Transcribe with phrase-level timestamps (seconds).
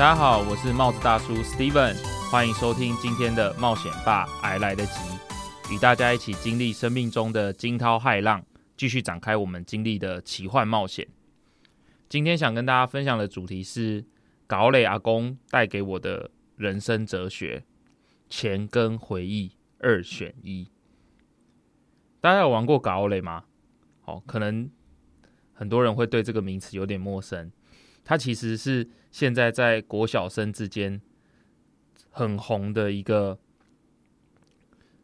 [0.00, 1.94] 大家好，我是帽子大叔 Steven，
[2.30, 4.94] 欢迎收听今天的冒险吧，还来得及，
[5.70, 8.42] 与大家一起经历生命中的惊涛骇浪，
[8.78, 11.06] 继续展开我们经历的奇幻冒险。
[12.08, 14.02] 今天想跟大家分享的主题是
[14.46, 17.64] 搞磊阿公带给我的人生哲学：
[18.30, 20.70] 钱跟回忆二选一。
[22.22, 23.44] 大家有玩过搞磊吗？
[24.06, 24.70] 哦，可能
[25.52, 27.52] 很多人会对这个名词有点陌生。
[28.04, 31.00] 它其实是现在在国小生之间
[32.10, 33.38] 很红的一个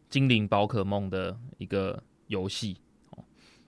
[0.09, 2.77] 精灵宝可梦的一个游戏。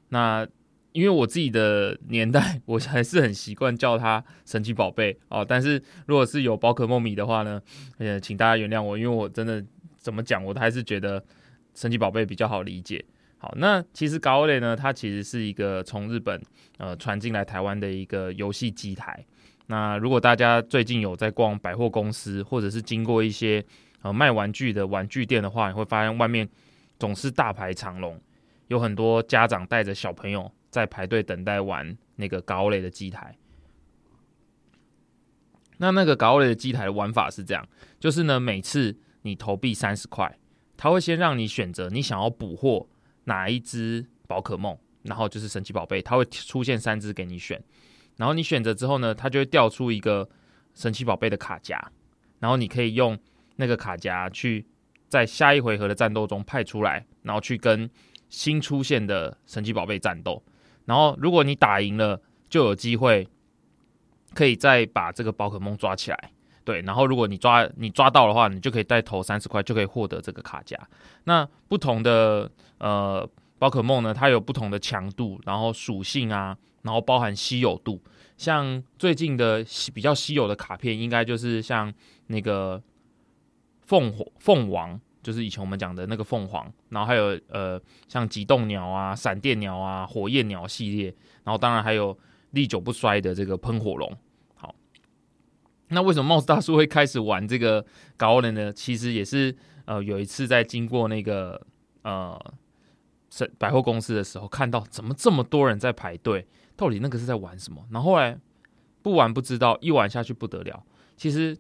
[0.09, 0.47] 那
[0.93, 5.45] 因为我自己的年代，我还是很习惯叫它神奇宝贝哦。
[5.45, 7.63] 但是如果是有宝可梦迷的话呢，
[7.99, 9.65] 呃，请大家原谅我，因为我真的
[9.97, 11.23] 怎么讲，我都还是觉得
[11.75, 13.05] 神奇宝贝比较好理解。
[13.41, 16.43] 好，那其实高雷呢，它其实是一个从日本
[16.77, 19.25] 呃传进来台湾的一个游戏机台。
[19.69, 23.65] 那如果大家最近有在逛百货公司，或者是经过一些
[24.03, 26.49] 呃卖玩具的玩具店的话，你会发现外面
[26.99, 28.21] 总是大排长龙，
[28.67, 33.37] 有很多家长带着小朋友在排队等待玩那个高雷的机台。
[35.77, 37.65] 那那个高雷的机台的玩法是这样，
[38.01, 40.37] 就是呢，每次你投币三十块，
[40.77, 42.89] 他会先让你选择你想要捕获。
[43.29, 47.63] 哪一只宝可梦，然后就是神奇宝贝，它会出现三只给你选，
[48.17, 50.27] 然后你选择之后呢，它就会调出一个
[50.75, 51.79] 神奇宝贝的卡夹，
[52.41, 53.17] 然后你可以用
[53.57, 54.67] 那个卡夹去
[55.09, 57.89] 在下一回合的战斗中派出来，然后去跟
[58.31, 60.43] 新出现的神奇宝贝战斗，
[60.87, 63.29] 然后如果你打赢了，就有机会
[64.35, 66.33] 可以再把这个宝可梦抓起来。
[66.69, 70.79] 对，然后如果你抓你抓到的话，你就可以再投三十块，就可以获得这个卡夹。
[71.25, 73.27] 那不同的呃
[73.59, 77.99] 宝可梦呢，它有不同的强度，然后属性啊，然后包含稀有度。
[78.37, 81.91] 像最近的比较稀有的卡片，应该就是像
[82.27, 82.83] 那个
[83.87, 91.07] 凤凰凤凰，就是以前我们讲的那个凤凰，然后还有呃像极冻鸟啊、闪电鸟啊、火焰鸟系列，
[91.45, 92.15] 然后当然还有
[92.51, 94.13] 历久不衰的这个喷火龙。
[95.91, 97.85] 那为什么帽子大叔会开始玩这个
[98.17, 98.73] 高冷呢？
[98.73, 99.57] 其实也是
[99.87, 101.59] 呃有一次在经过那个
[102.03, 102.39] 呃
[103.39, 107.83] 百百货公司的时候，看到怎么这么多人在排队，到底那个是在玩什么？
[107.91, 108.39] 然后来
[109.01, 110.85] 不玩不知道，一玩下去不得了。
[111.17, 111.57] 其实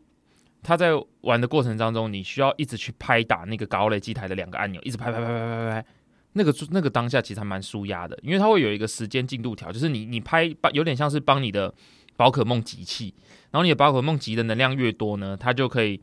[0.63, 0.91] 他在
[1.23, 5.87] 玩的过程当中，你需要一直去拍打那个高雷机台的两个按钮，一直拍拍拍拍拍拍拍，
[6.35, 11.73] 那个那个当下其实还蛮舒压的，因为它会有一个时间进度条，就是你你拍有点像是帮你的。
[12.19, 13.15] 宝可梦集气，
[13.53, 16.03] 然后你的宝可梦集的能量越多呢，它就可以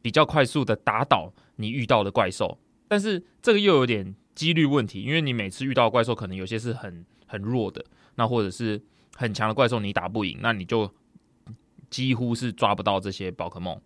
[0.00, 2.56] 比较快速的打倒你遇到的怪兽。
[2.86, 8.80] 但是这个又有点几率问题，因为你每次遇到怪兽可能有些是很很弱的，那或者是
[9.16, 10.88] 很强的怪兽你打不赢，那你就
[11.90, 13.80] 几乎是抓不到这些宝可梦。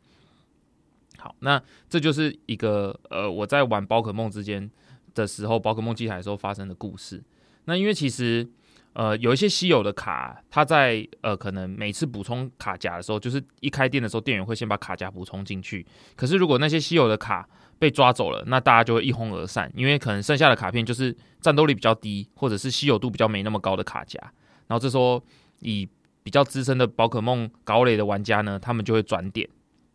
[1.16, 4.70] 好，那这就是一个呃我在玩宝可梦之间
[5.14, 7.24] 的时候，宝可梦机台的时候发生的故事。
[7.64, 8.46] 那因为其实。
[8.94, 15.86] 呃，有一些稀有的卡，它在呃可能每次补充卡夹的时候，就是一开店的时候，店员会先把卡夹补充进去。
[16.14, 17.48] 可是如果那些稀有的卡
[17.78, 24.20] 被抓走了，那大家就会一哄而散，因为可能剩下的卡片就是战斗力比较低，或者是稀有度比较没那么高的卡夹。
[24.66, 25.22] 然后这时候
[25.60, 25.88] 以
[26.22, 29.48] 比较资深的宝可梦高垒的玩家呢，他们就会转点，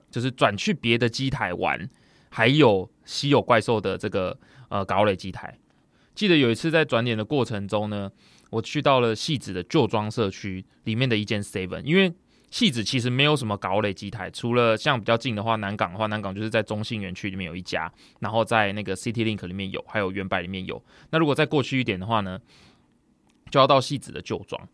[0.09, 1.88] 就是转去别的机台玩，
[2.29, 5.56] 还有稀有怪兽的这个呃高垒机台。
[6.16, 8.12] 记得有一次在转点的过程中呢。
[8.50, 12.13] 我去到了戏子的旧装社区里面的一间 Seven，因为
[12.50, 17.91] 戏子其实没有什么高垒机台，除了像比较近的话，南港的话，南港就是在中信园区里面有一家，
[18.22, 20.81] 然后在那个 City Link 里面有，还有原百里面有。
[21.09, 22.40] 那如果再过去一点的话呢，
[23.52, 24.66] 就要到戏子的旧装。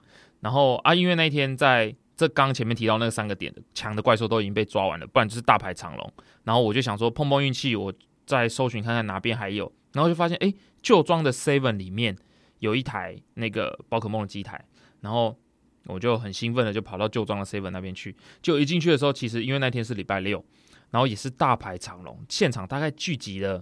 [0.42, 6.14] 然后啊，因为那一天在这刚前面提到那三个点强的怪兽都已经被抓完了，不然就是大排长龙。
[6.44, 7.92] 然后我就想说碰碰运气，我
[8.28, 10.54] 再搜寻看看哪边还有，然后就发现哎，
[10.84, 12.16] 旧装的 Seven 里面。
[12.64, 14.66] 有一台那个宝可梦的机台，
[15.02, 15.38] 然后
[15.86, 18.16] 我就很兴奋的就跑到旧装的 Seven 那边去。
[18.42, 20.44] 就一进去的时候，其实因为那天是礼拜六，
[20.90, 23.62] 然后也是大排长龙，现场大概聚集了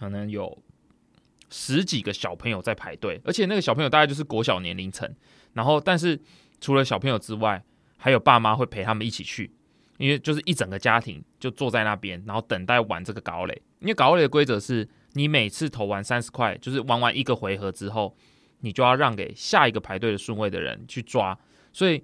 [0.00, 0.60] 可能有
[1.50, 5.08] 十几个小朋友在排队，而且那个小朋友大概就是国小年龄层。
[5.52, 6.20] 然后，但是
[6.60, 7.62] 除了小朋友之外，
[7.96, 9.54] 还有爸妈会陪他们一起去，
[9.98, 13.62] 因为就是一整个家庭就坐在那边，然后等待玩这个高垒。
[13.78, 18.16] 因为高垒的规则是你每次投完三十块，就是玩完一个回合之后。
[18.62, 21.38] 你就要让给下一个排队的顺位的人去抓，
[21.72, 22.02] 所以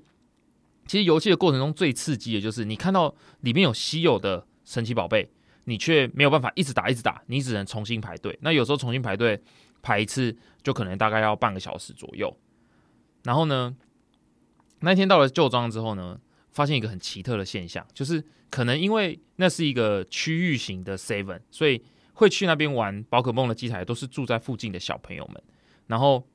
[0.86, 5.28] 其实游戏的过程中最刺激的就是你看到里面有稀有的神奇宝贝，
[5.64, 8.38] 你却没有办法一直打一直打，你只能重新排队。
[8.42, 9.40] 那有时候重新排队
[9.82, 12.36] 排一次就可能大概要半个小时左右。
[13.24, 13.76] 然后呢，
[14.80, 16.18] 那天到了旧庄之后呢，
[16.50, 21.82] 发现一个很奇特的现象，就是可能因为那是一个区域型的 seven，所以
[22.14, 25.42] 会去那边玩宝可梦的机台都是住在附近的小朋友们。
[25.86, 26.26] 然后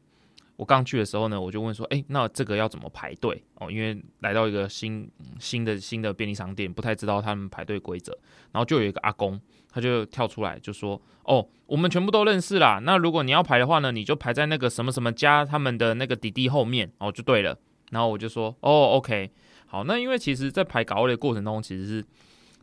[0.56, 5.10] 我刚去的时候呢，我就问说：“哎，那这个要怎么排队？”哦，因为来到一个新
[5.40, 8.18] 新的新的便利商店，不太知道他们排队规则。
[8.52, 9.40] 然后就有一个阿公，
[9.70, 12.80] 他就跳出来就说：“哦，我们全部都认识啦。
[12.84, 17.58] 那如果你要排的话呢，你就排在那个什么什么家他们的那个弟弟后面哦，就对了。”
[17.92, 19.32] 然后我就说：“哦，OK。”
[19.66, 22.06] 好，那因为其实，在排搞的过程中，其实是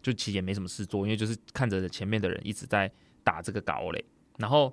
[0.00, 2.88] 就其实也没什么事做，因为就是看着前面的人一直在
[3.24, 4.04] 打这个搞嘞，
[4.38, 4.72] 然后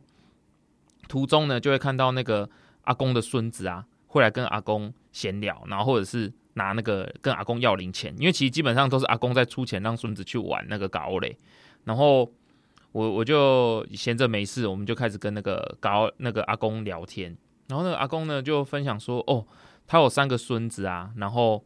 [1.07, 2.47] 途中呢就会看到那个
[2.87, 11.37] 阿公的孙子啊，会来跟阿公闲聊，然后或者是拿那个跟阿公要零钱，因为其实基本上都是阿公在出钱让孙子去玩那个高嘞，
[11.83, 12.29] 然后
[12.91, 17.37] 我我就闲着没事，我们就开始跟那个高那个阿公聊天，
[17.67, 19.45] 然后那个阿公呢就分享说，哦，
[19.85, 21.63] 他有三个孙子啊，然后。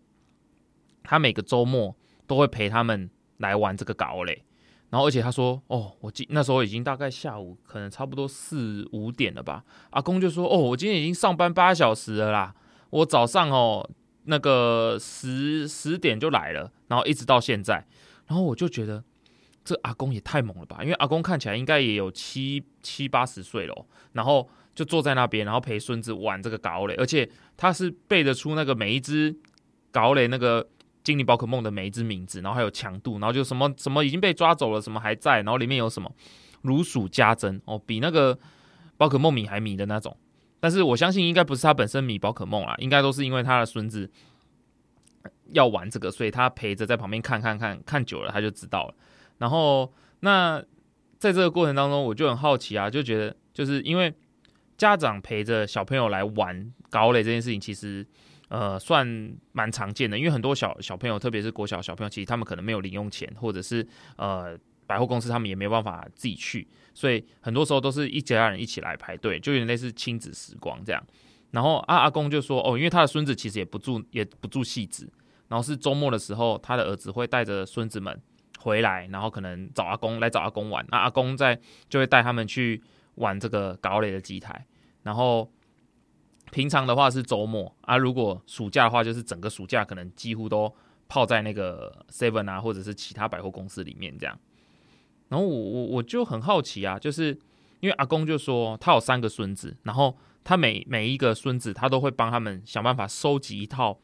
[1.03, 1.95] 他每个周末
[2.27, 4.43] 都会陪他们来玩这个高嘞，
[4.91, 9.63] 然后而且他说，哦，我今那时候已经大概下午可能差不多四五点了吧。
[9.91, 12.53] 阿公就说，哦，我今天已经上班八小时了啦，
[12.89, 13.89] 我早上哦
[14.25, 17.87] 那个十十点就来了，然后一直到现在，
[18.27, 19.01] 然后我就觉得
[19.63, 29.33] 这阿公也太猛了吧，因为阿公看起来应该也有七七八十岁了，然后就坐在那边，然后陪孙子玩这个搞嘞，而且他是背得出那个每一只
[29.89, 30.67] 搞嘞那个。
[31.03, 36.11] 精灵宝可梦的每一只名字，然后还有强度，然后就什么什么已经被抓走了，什么还在，然后里面有什么
[36.61, 38.37] 如数家珍哦，比那个
[38.97, 40.15] 宝可梦迷还迷的那种。
[40.59, 44.09] 但是我相信应该不是他本身迷宝可梦啊，应该都是因为他的孙子
[45.53, 48.93] 要玩这个，所以他陪着在旁边看看看看久了他就知道了。
[49.39, 50.63] 然后那
[51.17, 54.13] 在这个过程当中，我就很好奇啊，就觉得就是因为
[54.77, 58.05] 家长陪着小朋友来玩高垒这件事情，其实。
[58.51, 59.07] 呃，算
[59.53, 63.87] 蛮常见的，因为很多小小朋友，特别是国小小朋友，其实他们可能没有零用钱，或者是
[64.17, 71.01] 呃百货公司他们也没办法自己去，所以很多时候都是一家人一起来排队，就有点类似亲子时光这样。
[71.51, 75.09] 然后阿阿公就说，哦，因为他的孙子其实也不住也不住戏子，
[75.47, 78.21] 然后是周末的时候，他的儿子会带着孙子们
[78.59, 81.57] 回来，然后可能找阿公来找阿公玩，那阿公在
[81.87, 82.83] 就会带他们去
[83.15, 84.65] 玩这个高垒的机台，
[85.03, 85.49] 然后。
[86.51, 90.71] 平常的话是周末啊，如果暑假的话，就是整个暑假可能几乎都
[91.07, 94.37] 泡在那个 Seven 啊，或者是其他百货公司里面这样。
[95.29, 97.29] 然后我我我就很好奇啊，就是
[97.79, 103.97] 因为阿公就说他有三个孙子，然后他每每一个孙子他都会帮他们想办法收集一套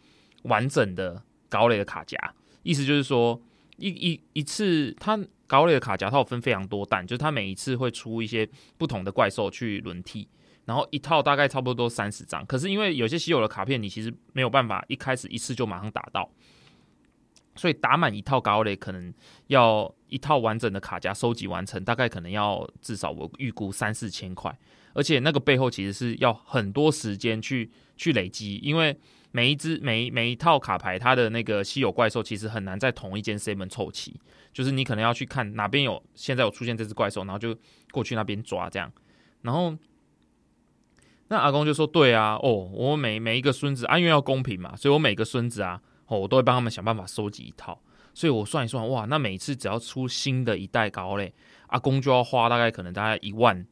[0.44, 2.18] 完整的高垒的卡夹，
[2.64, 3.42] 意思就是说
[3.76, 8.48] 一一一次他高垒的卡夹套分非常多弹，就是它每一次会出一些
[8.78, 10.28] 不同的怪兽去轮替。
[10.66, 16.30] 然后一套大概差不多三十张，可是因为有些稀有的卡片，你其实没有办法一开始一次就马上打到，
[17.56, 19.14] 所以打满一套高垒可能
[19.48, 24.54] 要一套完整的卡夹收集完成，大概可能要至少我预估三四千块，
[24.94, 28.94] 而且那个背后其实是要很多时间去去累积，因为
[29.38, 34.20] 每一只每每一套卡牌它的那个稀有怪兽其实很难在同一间 C 门凑齐，
[34.52, 37.56] 就是你可能要去看哪边有现在有出现这只怪兽，然后就
[37.92, 38.92] 过去那边抓这样，
[39.44, 39.78] 然后。
[41.30, 47.78] 那阿公就说：“对啊，哦，我每每一个孙子，啊，因为要公平嘛，所以我每个孙子啊，哦，我都会帮他们想办法收集一套。
[48.14, 51.34] 所以我算一算，哇，那每次只要出新的一代高嘞，
[51.68, 53.68] 阿公就要花大概可能大概一万、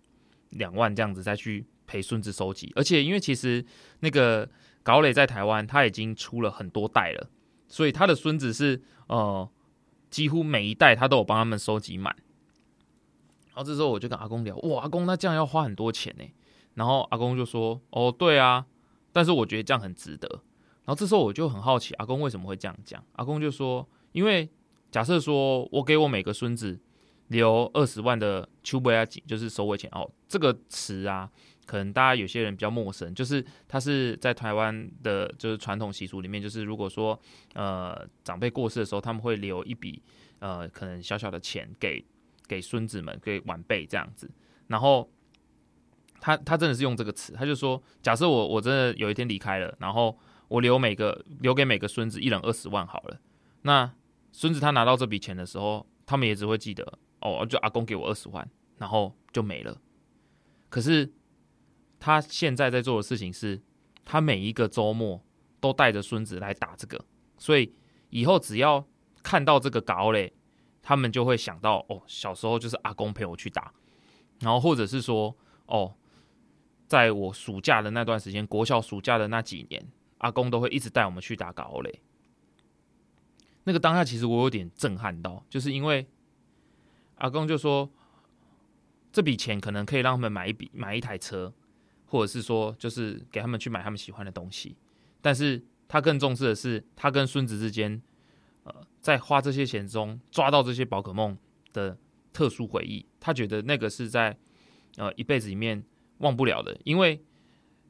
[0.50, 2.70] 两万这样子再去陪孙子收集。
[2.76, 3.66] 而且因为其实
[4.02, 4.46] 那个
[4.86, 7.28] 高磊在台湾他已经出了很多代了，
[7.68, 9.50] 所以他的孙子是呃，
[10.12, 12.16] 几乎每一代他都有帮他们收集满。
[13.48, 16.24] 然后这时候我就跟阿公聊，哇，阿公那这样要花很多钱呢。”
[16.76, 18.68] 然后阿公就说：“哦，对啊，
[19.12, 20.28] 但是我觉得这样很值得。”
[20.86, 23.04] 然后这时候我就很好奇，阿公为什么会这样讲？
[23.14, 24.48] 阿公就说：“因为
[24.92, 26.80] 假设说我给我每个孙子
[27.30, 30.08] 留二十万的丘伯亚锦，就是收尾钱哦。
[30.28, 31.32] 这个词啊，
[31.66, 37.20] 可能大家有些人比较陌生，就是它是在台湾的，就是传统习俗里面，就是如果说
[37.54, 40.02] 呃长辈过世的时候，他们会留一笔
[40.40, 42.06] 呃可能小小的钱给
[42.48, 44.30] 给孙子们，给晚辈这样子，
[44.68, 45.10] 然后。”
[46.22, 50.18] 他他真的是用这个词，他就说：假设我我真的有一天离开了，然后
[50.48, 53.20] 我留每个留给每个孙子一人二十万好了。
[53.62, 53.94] 那
[54.32, 59.80] 孙子他拿到这笔钱的时候，他们也只会记得哦，就阿公给我二十万，然后就没了。
[60.70, 61.14] 可是
[62.06, 63.60] 他现在在做的事情是，
[64.04, 65.20] 他每一个周末
[65.60, 67.04] 都带着孙子来打这个，
[67.40, 67.74] 所以
[68.12, 68.86] 以后只要
[69.24, 70.32] 看到这个高嘞，
[70.84, 73.74] 他们就会想到哦，小时候就是阿公陪我去打，
[74.40, 75.36] 然后或者是说
[75.66, 75.96] 哦。
[76.88, 79.84] 在我暑假的那段时间，国小暑假的那几年，
[80.20, 82.00] 阿公都会一直带我们去打高垒。
[83.64, 86.08] 那个当下其实我有点震撼到，就是因为
[87.16, 87.90] 阿公就说
[89.12, 91.52] 这笔钱可能可以让他们买一笔买一台车，
[92.06, 94.76] 或者是说就是给他们去买他们喜欢的东西，
[95.22, 98.02] 但是他更重视的是他跟孙子之间，
[98.64, 101.38] 呃，在花这些钱中抓到这些宝可梦
[101.74, 101.98] 的
[102.32, 104.38] 特殊回忆，他觉得那个是在
[104.98, 105.84] 呃一辈子里面
[106.20, 107.22] 忘不了的，因为。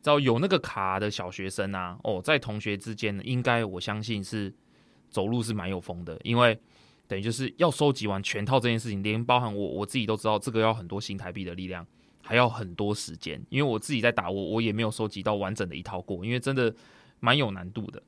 [0.01, 4.53] 只要有那个卡的小学生啊，哦，在同学之间，应该我相信是
[5.09, 6.55] 走路是蛮有风的，因为
[7.07, 11.83] 等于就是要收集完全套这件事情，连包含我我自己都知道，这个要很多新台币的力量，
[12.25, 16.75] 还要很多时间，因为我自己在打我，我也没有收集到完整的一套过，因为真的
[17.19, 18.01] 蛮有难度的。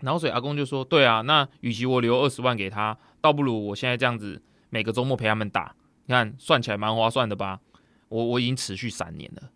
[0.00, 5.74] 然后所以阿公就说：“对啊，那与其我留二十万给他，倒不如我现在这样子每个周末陪他们打，
[6.06, 7.60] 你看算起来蛮划算的吧？
[8.08, 9.50] 我我已经持续三年了，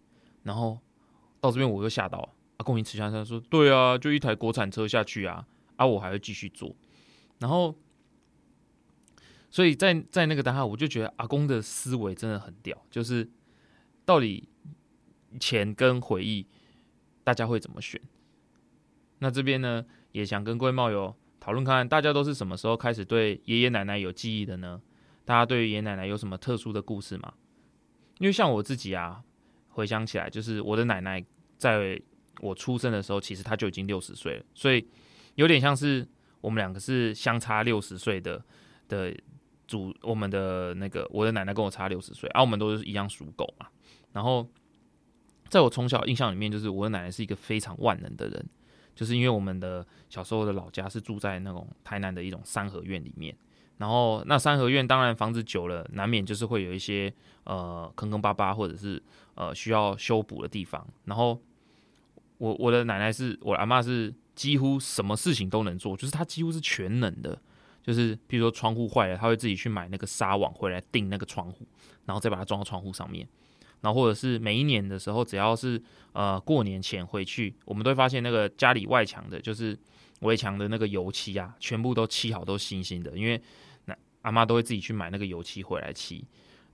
[0.44, 0.78] 然后。”
[1.42, 6.76] 到这边我又吓到，阿公一吃下他说：“对啊，就一台国产车下去啊，啊，我还会继续做。”
[7.40, 7.74] 然后，
[9.50, 13.26] 所以在在那个当下，我就觉得阿公的思维真的很屌，就是
[14.10, 14.48] 到底
[15.38, 16.44] 钱跟回忆，
[17.22, 18.00] 大家会怎么选？
[19.20, 24.82] 那这边呢，也想跟各位猫友讨论看，大家都是什么时候开始对爷爷奶奶有记忆的呢？
[25.24, 27.34] 大家对于爷爷奶奶有什么特殊的故事吗？
[28.18, 29.22] 因为像我自己啊。
[29.72, 31.24] 回想起来，就是我的奶奶
[31.56, 31.98] 在
[32.40, 34.84] 我出生的时候，其实她就已经六十岁了，所以
[35.36, 36.06] 有点像是
[36.40, 38.44] 我们两个是相差六十岁的
[38.88, 39.16] 的
[39.68, 43.68] 主，我们的那个我的奶奶跟我差六十岁，而我们都是一样属狗嘛。
[44.12, 44.46] 然后
[45.48, 48.48] 在我从小印象里面，就是我的奶奶是一个非常万能的人，
[48.94, 53.36] 就是因为我们的小时候的老家是住在那种台南的一种三合院里面。
[53.78, 57.10] 然后那三合院当然房子久了，难免就是会有一些
[57.44, 59.02] 呃坑坑巴巴或者是
[59.34, 60.86] 呃需要修补的地方。
[61.06, 61.40] 然后
[62.36, 67.40] 我我的奶奶是我阿妈是几乎什么事情都能做，就是她几乎是全能的。
[67.82, 71.66] 就是比如说窗户坏了，她会自己去买那个纱网回来钉那个窗户，
[72.04, 73.26] 然后再把它装到窗户上面。
[73.80, 75.82] 然后或者是每一年的时候，只要是
[76.12, 79.78] 呃过年前回去，我们都会发现那个家里外墙的就是
[80.20, 83.40] 围墙的那个油漆啊，全部都漆好，都新新的，因为
[83.86, 83.96] 那。
[84.22, 86.22] 阿妈都会自己去买那个油漆回来漆，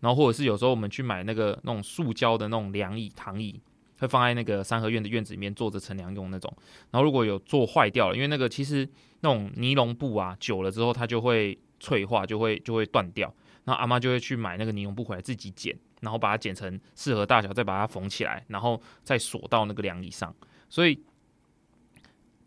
[0.00, 3.60] 然后或者是有时候我们去买那个那种塑胶的那种凉椅、躺椅，
[4.00, 6.52] 会放在那个三合院的院子里面坐着乘凉用那种。
[6.90, 8.88] 然后如果有做坏掉了，因为那个其实
[9.20, 13.32] 那种尼龙布啊，久了之后它就会脆化，就会就会断掉。
[13.62, 20.32] 然后阿妈就会去买那个尼龙布回来自己剪，然后把它剪成适合大小，再把它缝起来，然后再锁到那个凉椅上。
[20.68, 21.02] 所以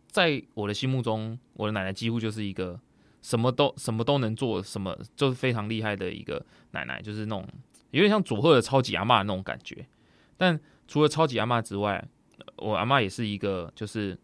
[0.07, 2.79] 在我的心目中，我的奶奶几乎就是一个。
[3.21, 7.45] 什么都什么都能做，什么就是非常厉害的一个奶奶，就是那种
[7.91, 9.85] 有点像佐贺的超级阿妈那种感觉。
[10.37, 12.01] 但除了超级阿妈之外，
[12.55, 14.17] 我阿妈也是一个就是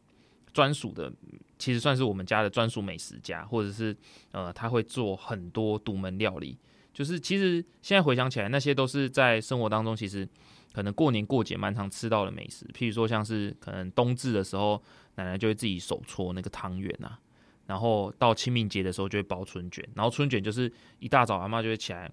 [0.53, 1.11] 专属的，
[1.59, 3.93] 其实算是我们家的专属美食家，或者是
[4.31, 6.57] 呃，他会做很多独门料理。
[6.95, 10.25] 就是其实现在回想起来，那些都是在生活当中，其实
[10.71, 12.65] 可能过年过节蛮常吃到的美食。
[12.73, 14.81] 譬如说，像是可能冬至的时候，
[15.15, 17.19] 奶奶就会自己手搓那个汤圆啊。
[17.67, 22.07] 然后到清明节的时候就会包春卷，然后春卷就是一大早阿妈就会起来，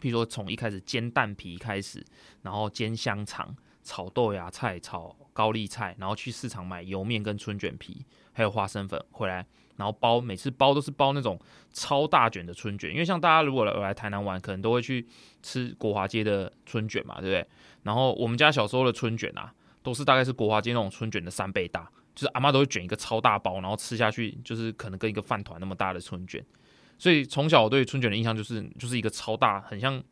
[0.00, 2.04] 譬如说从一开始煎蛋皮开始，
[2.42, 9.46] 然后煎香肠、炒豆芽菜、炒高丽菜，然后去市场买油面跟春卷皮，还有花生粉回来，
[9.76, 11.38] 然后包，每次包都是包那种
[11.72, 15.06] 超大卷的春卷，因为像大家如果来来台南玩，可能都会去
[15.42, 17.46] 吃国华街的春卷嘛，对不对？
[17.82, 19.52] 然后我们家小时候的春卷啊，
[19.82, 21.90] 都是大概是国华街那种春卷的三倍大。
[22.14, 26.42] 就是阿妈都会卷一个超大包，然后吃下去就是可能跟一个饭团那么大的春卷，
[26.96, 30.02] 所以从小我对春卷的印象就是就是一个超大，很像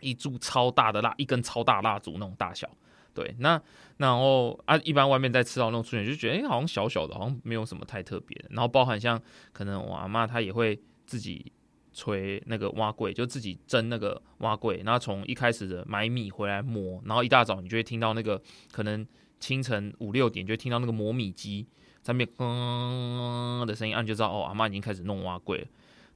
[0.00, 2.68] 一柱超大的蜡，一根超大蜡烛那种大小。
[3.14, 3.60] 对，那
[3.96, 8.46] 然后啊，一般外面在吃到那种春卷就觉得哎，好像小小的，好像没有什么太特别的。
[8.50, 9.20] 然后包含像
[9.52, 11.52] 可能我阿妈她也会自己
[11.92, 18.40] 吹那个挖柜，就自己蒸那个挖柜，然后从一开始的买米回来磨，然后一大早你就会听到那个
[18.72, 19.06] 可能。
[19.40, 21.64] 清晨五六点就会听到那个磨米机
[22.02, 25.66] 在那边嗯的声音，按就知道哦，阿妈已经开始弄挖柜了。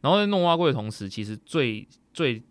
[0.00, 2.42] 然后在弄挖柜的同时，其实最最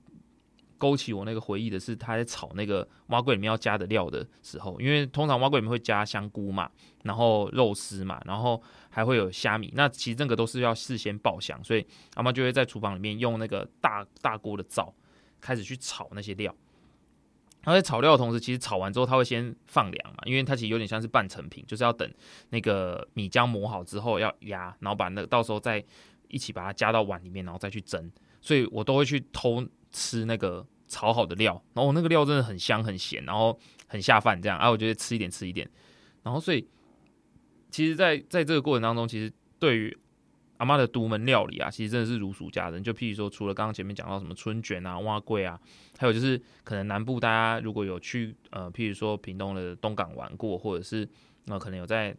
[0.82, 6.68] 勾起我那个回忆的是，他在炒那个蛙柜里面要加的料的时候，因为通常蛙柜里面会加香菇嘛，
[7.04, 8.60] 然后肉丝嘛，然后
[8.90, 9.72] 还会有虾米。
[9.76, 11.86] 那其实这个都是要事先爆香，所以
[12.16, 14.92] 阿妈就会在厨房里面用那个大大锅的灶
[15.40, 16.52] 开始去炒那些料。
[17.62, 22.12] 它在炒料的同时，其实炒完之后，它会先放凉嘛，因为它其实有点像是半成品，就是要等
[22.50, 25.86] 那个米浆磨好之后要压，然后把那到时候再
[26.30, 28.12] 一起把它加到碗里面，然后再去蒸。
[28.42, 33.58] 所以我都会去偷吃那个炒好的料，然后那个料真的很香很咸，然后
[33.88, 34.58] 很下饭这样。
[34.58, 35.70] 啊，我觉得吃一点吃一点。
[36.24, 36.68] 然后所以，
[37.70, 39.98] 其实，在在这个过程当中，其实对于
[40.58, 42.84] 阿妈的独门料理啊，其实真的是如数家珍。
[42.84, 45.60] 就譬如说，除了刚刚前面讲到什么春卷啊、蛙桂啊，
[45.98, 51.08] 还有就是可能南部大家如果有去呃，譬如说屏东的东港玩过，或者是
[51.48, 52.16] 呃可能有在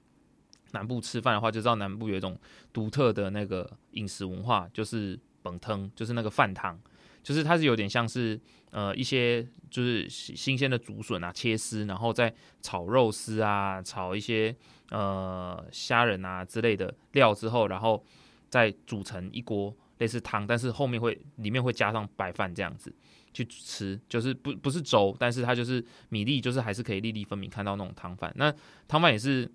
[0.73, 2.37] 南部吃饭的话，就知道南部有一种
[2.73, 6.77] 独特的那个饮食文化，就是本汤，就是那个饭汤，
[7.23, 14.55] 就是它是有点像是呃一些就是新鲜的竹笋啊切丝，然后再炒肉丝啊，炒一些
[14.91, 18.05] 呃虾仁啊之类的料之后，然后。
[18.53, 22.95] 再煮成一锅类似汤，但是后面会里面会加上白饭这样子
[23.33, 28.31] 去吃，就是不不是粥，但是它就是米粒，就是还是可以粒粒分明看到那种汤饭。
[28.37, 28.55] 那
[28.87, 29.51] 汤饭也是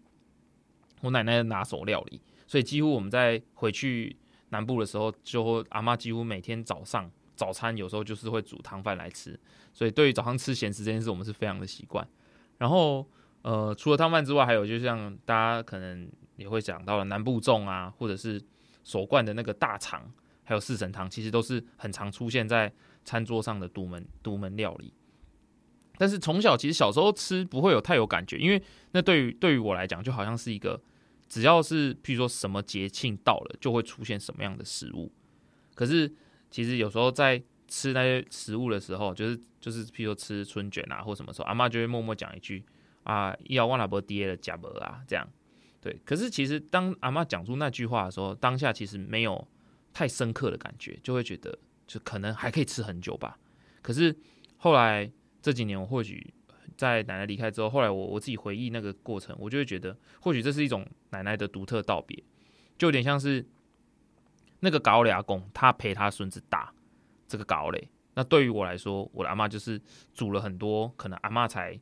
[1.02, 4.18] 我奶奶的拿手料理，所以几乎我们在回去
[4.50, 9.40] 南部的时候，就阿妈几乎每天早上早餐有时候就是会煮汤饭来吃。
[9.72, 12.06] 所以对于早上吃咸食这件事，我们是非常的习惯。
[12.58, 13.08] 然后
[13.44, 18.44] 呃，除了汤饭之外，还有就像大家可能也会讲到了南部粽啊，或者是。
[18.88, 20.10] 所灌的那个大肠，
[20.46, 22.72] 还有四神汤，其实都是很常出现在
[23.04, 24.94] 餐桌上的独门独门料理。
[25.98, 28.64] 但是从小其实小时候吃不会有太有感觉，因为
[28.94, 30.82] 那对于对于我来讲，就好像是一个
[31.28, 35.12] 只要是譬如说什么节庆到了，就会出现什么样的食物。
[35.76, 36.16] 可是
[36.50, 42.64] 其实有时候在吃那些食物的时候，就是就是譬如说吃春卷啊或什么时候，阿妈就会默默讲一句
[43.04, 45.28] 啊，要忘了不爹的假伯啊这样。
[45.80, 49.48] 对，可是其实当阿妈讲出那句话的时候，当下其实没有
[49.94, 53.38] 太深刻的感觉，就会觉得就可能还可以吃很久吧。
[53.82, 54.16] 可是
[54.58, 55.10] 后来
[55.42, 56.34] 这几年，我或许
[56.76, 62.22] 在奶奶离开之后，后来我我自己回忆那个过程，我就会觉得，或许这是一种奶奶的独特道别，
[62.78, 63.46] 就有点像是
[64.60, 66.74] 那个高雷阿公他陪他孙子打
[67.28, 67.90] 这个高雷。
[68.14, 69.82] 那对于我来说，我的阿妈就是
[70.14, 71.80] 煮了很多，可能阿妈才。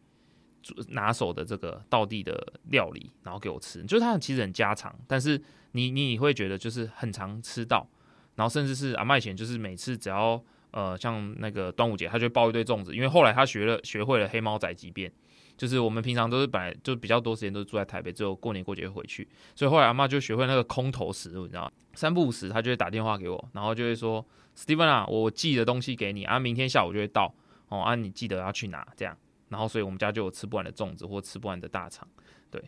[0.87, 2.35] 拿手的这个道地的
[2.71, 5.39] 料理，然后给我吃，就是它其实很家常，但是
[5.73, 7.87] 你你会觉得就是很常吃到，
[8.33, 15.13] 然后甚至是阿妈以前就是每次只要呃像那个端午节，他就包一堆粽子，因为后来他学了学会了黑猫仔几遍，
[15.57, 21.71] 就是我们平常都是本来就比较多时间都是住在台北，只有过年过节回去，所以后来阿妈就学会那个空投食物，你知道吗？
[21.93, 24.25] 三不五时他就会打电话给我，然后就会说
[24.57, 27.33] ，Steven 啊，我寄的东西给你啊，明天下午就会到
[27.69, 29.17] 哦，啊你记得要去拿这样。
[29.47, 32.05] 然后，所以我们家就有吃不完的粽子或吃不完的大肠。
[32.49, 32.61] 对，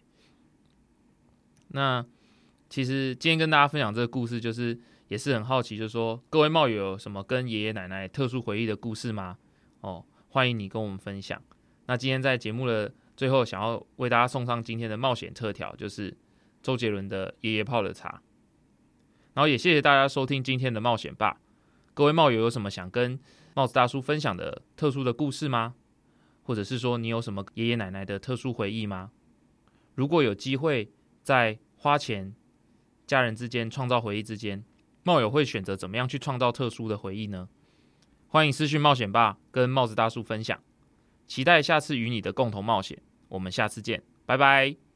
[1.69, 2.06] 那
[2.69, 9.38] 其实今天跟大家分享这个故事，就是也是很好奇，就是说各位冒友有什么跟爷爷奶奶特殊回忆的故事吗？
[9.82, 11.41] 哦，欢迎你跟我们分享。
[11.88, 16.15] 那今天在节目的最后，想要为大家送上今天的冒险特调，就是
[16.62, 18.10] 周杰伦的《爷爷泡的茶》。
[19.34, 21.39] 然后也谢谢大家收听今天的冒险吧。
[21.93, 23.19] 各位冒友有什么想跟
[23.54, 25.76] 帽子大叔分享的特殊的故事吗？
[26.43, 29.12] 或者是说你有什么爷爷奶奶的特殊回忆吗？
[29.95, 30.91] 如果有机会
[31.23, 32.36] 在花钱、
[33.06, 34.63] 家人之间创造回忆之间，
[35.04, 37.47] 冒友会选择怎么样去创造特殊的回忆呢？
[38.28, 40.60] 欢迎私讯冒险吧，跟帽子大叔分享。
[41.27, 42.97] 期待下次与你的共同冒险。
[43.27, 44.87] 我们下次见，拜拜。